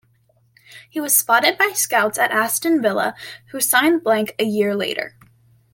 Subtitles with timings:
[0.89, 3.13] He was spotted by scouts at Aston Villa
[3.51, 5.15] who signed Blake a year later.